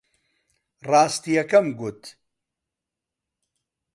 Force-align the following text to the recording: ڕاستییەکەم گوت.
ڕاستییەکەم 0.89 1.65
گوت. 1.79 2.01